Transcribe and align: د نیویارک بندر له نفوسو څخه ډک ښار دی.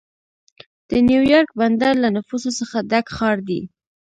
د 0.89 0.91
نیویارک 1.07 1.49
بندر 1.59 1.93
له 2.03 2.09
نفوسو 2.15 2.49
څخه 2.59 2.77
ډک 2.91 3.05
ښار 3.15 3.37
دی. 3.49 3.61